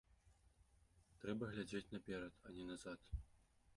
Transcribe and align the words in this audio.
Трэба 1.23 1.43
глядзець 1.51 1.85
наперад, 1.97 2.33
а 2.49 2.55
не 2.57 2.63
назад. 2.71 2.99